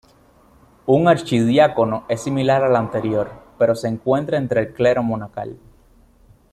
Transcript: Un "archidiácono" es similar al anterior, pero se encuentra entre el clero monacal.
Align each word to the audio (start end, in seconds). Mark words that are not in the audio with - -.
Un 0.87 1.07
"archidiácono" 1.07 2.05
es 2.09 2.23
similar 2.23 2.63
al 2.63 2.75
anterior, 2.75 3.29
pero 3.59 3.75
se 3.75 3.87
encuentra 3.87 4.39
entre 4.39 4.61
el 4.61 4.73
clero 4.73 5.03
monacal. 5.03 5.59